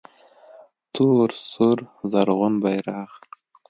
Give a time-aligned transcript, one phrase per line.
[0.93, 1.77] تور سور
[2.11, 3.11] زرغون بیرغ